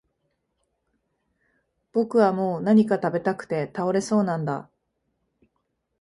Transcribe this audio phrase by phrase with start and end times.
[1.91, 4.67] 僕はもう何か喰べたくて倒れそうなんだ